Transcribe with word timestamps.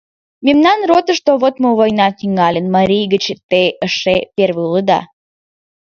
Мемнан 0.45 0.79
ротышто, 0.89 1.31
вот 1.41 1.55
мо 1.63 1.69
война 1.79 2.07
тӱҥалын, 2.17 2.65
марий 2.75 3.05
гыч 3.13 3.25
те 3.49 3.63
эше 3.85 4.17
первый 4.35 4.65
улыда. 4.69 4.99